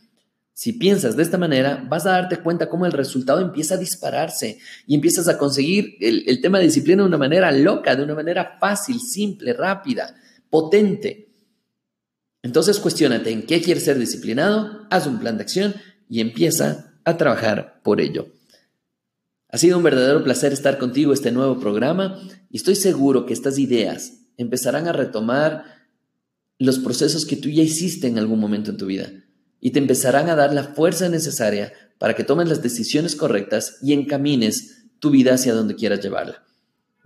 Si 0.55 0.73
piensas 0.73 1.15
de 1.15 1.25
esta 1.25 1.37
manera, 1.37 1.87
vas 1.89 2.07
a 2.07 2.13
darte 2.13 2.39
cuenta 2.39 2.71
cómo 2.71 2.87
el 2.87 2.93
resultado 2.93 3.41
empieza 3.41 3.75
a 3.75 3.79
dispararse 3.79 4.59
y 4.87 4.95
empiezas 4.95 5.29
a 5.29 5.37
conseguir 5.37 5.97
el, 6.01 6.41
tema 6.41 6.59
de 6.59 6.65
disciplina 6.65 7.03
de 7.03 7.09
una 7.09 7.19
manera 7.19 7.53
loca, 7.53 7.95
de 7.95 8.03
una 8.03 8.15
manera 8.15 8.57
fácil, 8.59 8.99
simple, 8.99 9.53
rápida, 9.53 10.17
potente. 10.49 11.29
Entonces 12.43 12.79
cuestionate 12.79 13.31
en 13.31 13.43
qué 13.43 13.61
quieres 13.61 13.85
ser 13.85 13.99
disciplinado, 13.99 14.87
haz 14.89 15.07
un 15.07 15.19
plan 15.19 15.37
de 15.37 15.43
acción 15.43 15.75
y 16.09 16.23
empieza 16.23 16.95
a 17.05 17.19
trabajar 17.19 17.83
por 17.85 18.01
ello. 18.01 18.29
Ha 19.51 19.57
sido 19.57 19.79
un 19.79 19.83
verdadero 19.83 20.23
placer 20.23 20.53
estar 20.53 20.79
contigo 20.79 21.13
este 21.13 21.33
nuevo 21.33 21.59
programa 21.59 22.21
y 22.51 22.59
estoy 22.59 22.77
seguro 22.77 23.25
que 23.25 23.33
estas 23.33 23.59
ideas 23.59 24.27
empezarán 24.37 24.87
a 24.89 24.93
retomar 24.93 25.65
los 26.59 26.79
procesos 26.79 27.25
que 27.25 27.37
tú 27.37 27.49
ya 27.49 27.63
hiciste 27.63 28.09
en 28.09 28.19
algún 28.19 28.41
momento 28.41 28.71
en 28.71 28.77
tu 28.77 28.87
vida 28.87 29.11
y 29.61 29.71
te 29.71 29.79
empezarán 29.79 30.29
a 30.29 30.37
dar 30.37 30.53
la 30.53 30.65
fuerza 30.65 31.09
necesaria 31.09 31.73
para 31.99 32.15
que 32.15 32.25
tomes 32.25 32.49
las 32.49 32.63
decisiones 32.63 33.17
correctas 33.17 33.79
y 33.83 33.95
encamines 33.95 34.87
tu 34.99 35.11
vida 35.11 35.35
hacia 35.35 35.55
donde 35.55 35.77
quieras 35.77 36.01
llevarla. 36.01 36.45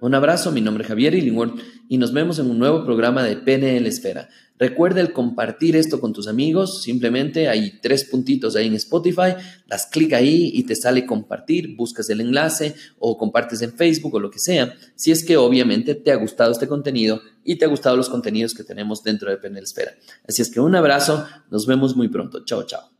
Un 0.02 0.16
abrazo, 0.16 0.50
mi 0.50 0.60
nombre 0.60 0.82
es 0.82 0.88
Javier 0.88 1.14
Illingworth 1.14 1.60
y 1.88 1.96
nos 1.96 2.12
vemos 2.12 2.40
en 2.40 2.50
un 2.50 2.58
nuevo 2.58 2.84
programa 2.84 3.22
de 3.22 3.36
PNL 3.36 3.86
Esfera. 3.86 4.28
Recuerda 4.58 5.00
el 5.00 5.12
compartir 5.12 5.76
esto 5.76 6.00
con 6.00 6.12
tus 6.12 6.26
amigos, 6.26 6.82
simplemente 6.82 7.48
hay 7.48 7.78
tres 7.80 8.02
puntitos 8.06 8.56
ahí 8.56 8.66
en 8.66 8.74
Spotify, 8.74 9.36
das 9.68 9.86
clic 9.86 10.12
ahí 10.14 10.50
y 10.54 10.64
te 10.64 10.74
sale 10.74 11.06
compartir, 11.06 11.76
buscas 11.76 12.10
el 12.10 12.20
enlace 12.20 12.74
o 12.98 13.16
compartes 13.16 13.62
en 13.62 13.74
Facebook 13.74 14.16
o 14.16 14.18
lo 14.18 14.32
que 14.32 14.40
sea, 14.40 14.74
si 14.96 15.12
es 15.12 15.24
que 15.24 15.36
obviamente 15.36 15.94
te 15.94 16.10
ha 16.10 16.16
gustado 16.16 16.50
este 16.50 16.66
contenido 16.66 17.22
y 17.44 17.54
te 17.54 17.66
ha 17.66 17.68
gustado 17.68 17.96
los 17.96 18.08
contenidos 18.08 18.54
que 18.54 18.64
tenemos 18.64 19.04
dentro 19.04 19.30
de 19.30 19.36
PNL 19.36 19.62
Esfera. 19.62 19.92
Así 20.28 20.42
es 20.42 20.50
que 20.50 20.58
un 20.58 20.74
abrazo, 20.74 21.24
nos 21.48 21.64
vemos 21.64 21.94
muy 21.94 22.08
pronto, 22.08 22.44
chao 22.44 22.64
chao. 22.64 22.91